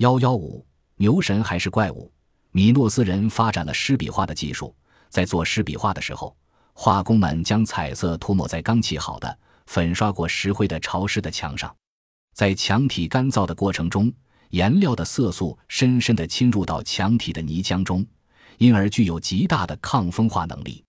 [0.00, 0.64] 幺幺五，
[0.96, 2.10] 牛神还是怪物？
[2.52, 4.74] 米诺斯人发展了湿笔画的技术，
[5.10, 6.34] 在做湿笔画的时候，
[6.72, 11.76] 画工们将彩色涂抹在刚砌好的、粉刷过石灰的潮湿的墙上，
[12.32, 14.10] 在墙体干燥的过程中，
[14.52, 18.02] 颜料的色素深深地侵入到墙体的泥浆中，
[18.56, 20.82] 因而具有极大的抗风化能力。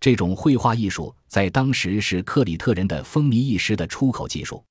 [0.00, 4.64] 这种绘画艺术在当时是克里特人的风靡一时的出口技术。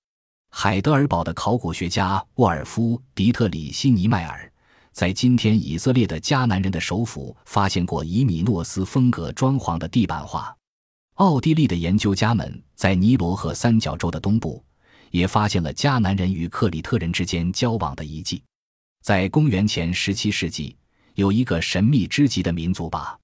[0.59, 4.51] 海德尔堡的考古学家沃尔夫·迪特里希·尼迈尔
[4.91, 10.51] 在今天以色列的迦南人的首府发现过以米诺斯风格装潢的地板画。
[11.17, 14.65] 奥地利的研究家们在尼罗河三角洲的东部
[15.11, 18.41] 也发现了迦南人与克里特人之间交往的遗迹。
[19.03, 20.75] 在公元前十七世纪，
[21.13, 23.15] 有一个神秘之极的民族把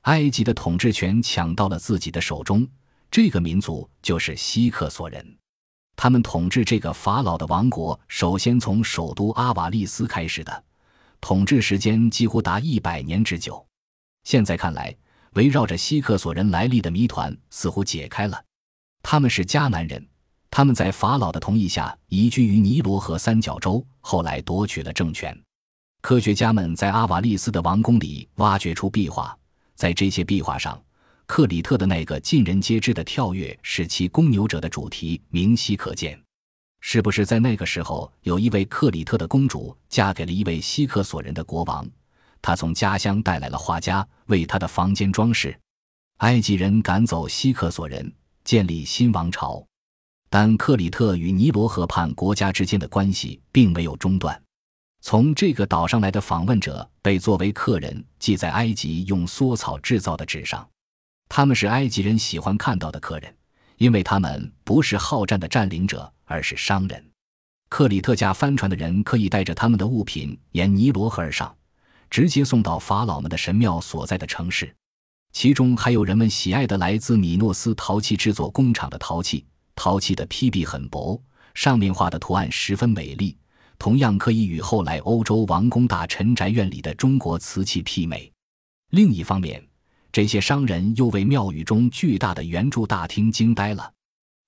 [0.00, 2.66] 埃及的统治权抢到了自己的手中。
[3.08, 5.24] 这个民族就是希克索人。
[5.96, 10.64] 他们统治这个法老的王国，首先从首都阿瓦利斯开始的，
[11.20, 13.64] 统治时间几乎达一百年之久。
[14.24, 14.94] 现在看来，
[15.34, 18.42] 围绕着希克索人来历的谜团似乎解开了。
[19.02, 20.04] 他们是迦南人，
[20.50, 25.36] 他们在法老的同意下移居于尼罗河三角洲，后来夺取了政权。
[26.00, 29.36] 科学家们在阿瓦利斯的王宫里挖掘出壁画，
[29.74, 30.80] 在这些壁画上。
[31.34, 36.20] 克里特的那个尽人皆知的跳跃，使其公牛者的主题明晰可见。
[36.82, 41.88] 是不是在那个时候，有一位克里特的公主嫁给了一位希克索人的国王？
[42.42, 45.58] 他从家乡带来了画家，为他的房间装饰。
[46.18, 48.12] 埃及人赶走希克索人，
[48.44, 49.66] 建立新王朝，
[50.28, 54.38] 但克里特与尼罗河畔国家之间的关系并没有中断。
[55.00, 60.68] 从这个岛上来的访问者被作为客人记在埃及用梭草制造的纸上。
[61.34, 63.34] 他们是埃及人喜欢看到的客人，
[63.78, 67.02] 因为他们不是好战的占领者，而是商人。
[67.70, 71.56] 克里特驾帆船的人可以带着他们的物品沿尼罗河而上，
[72.10, 74.76] 直接送到法老们的神庙所在的城市。
[75.32, 81.18] 其中还有人们喜爱的来自米诺斯陶器制作工厂的陶器，陶器的坯壁很薄，
[81.54, 83.34] 上面画的图案十分美丽，
[83.78, 88.30] 同样可以与后来欧洲王公大臣宅院里的中国瓷器媲美。
[88.90, 89.66] 另一方面，
[90.12, 93.90] 这些商人又为庙宇中巨大的圆柱大厅惊呆了，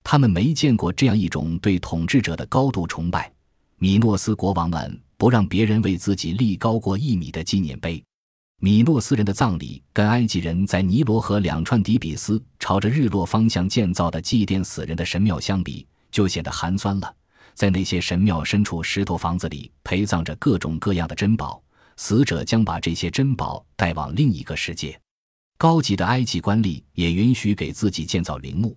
[0.02, 3.32] 他们没见过这样一种对统治者的高度崇拜。
[3.78, 8.02] 米诺斯国王们不让别人为自己立高过一米的纪念碑。
[8.60, 17.14] 米诺斯人的葬礼跟埃及人在尼罗河两串底比斯朝着日落方向建造的祭奠死人的神庙相比，就显得寒酸了。
[17.54, 21.62] 在那些神庙深处石头房子里陪葬着各种各样的珍宝，
[21.96, 24.98] 死者将把这些珍宝带往另一个世界。
[25.64, 28.76] 高级的埃及官吏也允许给自己建造陵墓，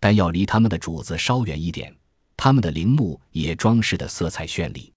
[0.00, 1.94] 但要离他们的主子稍远一点。
[2.38, 4.90] 他们的陵墓也装饰的色彩绚丽。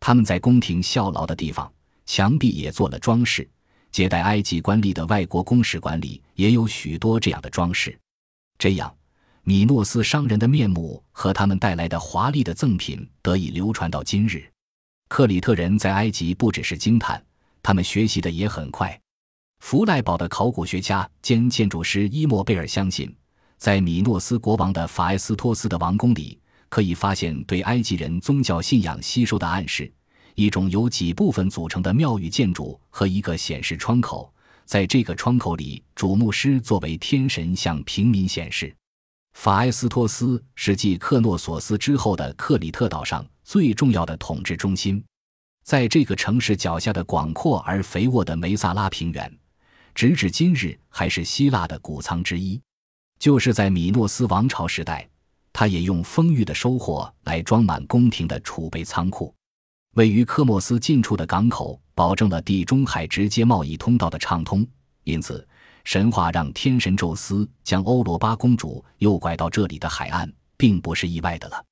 [0.00, 1.72] 他们在宫廷效劳的地方，
[2.04, 3.48] 墙壁也做了装饰。
[3.92, 7.96] 接待埃及官吏的外国公使馆里也有许多这样的装饰。
[8.58, 8.92] 这样，
[9.44, 14.50] 米诺斯商人的面目和他们带来的华丽的赠品得以流传到今日。
[15.08, 17.24] 克里特人在埃及不只是惊叹，
[17.62, 19.00] 他们学习的也很快。
[19.62, 23.14] 弗赖堡的考古学家兼建筑师伊莫贝尔相信，
[23.56, 29.90] 在米诺斯国王的法埃斯托斯的王宫里，可以发现对埃及人宗教信仰吸收的暗示：
[30.34, 34.30] 一种由几部分组成的庙宇建筑和一个显示窗口，
[34.66, 38.74] 在这个窗口里，主牧师作为天神向平民显示。
[39.34, 45.02] 法埃斯托斯是继克诺索斯之后的克里特岛上最重要的统治中心，
[45.64, 49.38] 在这个城市脚下的广阔而肥沃的梅萨拉平原。
[49.94, 52.60] 直至今日，还是希腊的谷仓之一。
[53.18, 55.08] 就是在米诺斯王朝时代，
[55.52, 59.34] 他也用丰裕的收获来装满宫廷的储备仓库。
[59.94, 64.66] 位于科莫斯近处的港口，保证了地中海直接贸易通道的畅通。
[65.04, 65.46] 因此，
[65.84, 71.64] 神话让天神宙斯将欧罗巴公主诱拐到这里的海岸，并不是意外的了。